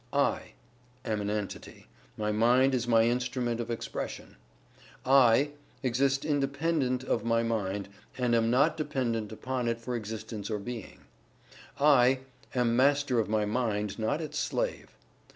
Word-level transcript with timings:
"I" 0.11 0.53
am 1.05 1.21
an 1.21 1.29
entity 1.29 1.87
my 2.17 2.31
mind 2.31 2.73
is 2.73 2.87
my 2.87 3.03
instrument 3.03 3.59
of 3.59 3.69
expression. 3.69 4.35
"I" 5.05 5.51
exist 5.83 6.25
independent 6.25 7.03
of 7.03 7.23
my 7.23 7.43
mind, 7.43 7.87
and 8.17 8.33
am 8.33 8.49
not 8.49 8.75
dependent 8.77 9.31
upon 9.31 9.67
it 9.67 9.79
for 9.79 9.95
existence 9.95 10.49
or 10.49 10.57
being. 10.57 11.01
"I" 11.79 12.21
am 12.55 12.75
Master 12.75 13.19
of 13.19 13.29
my 13.29 13.45
mind, 13.45 13.99
not 13.99 14.21
its 14.21 14.39
slave. 14.39 14.91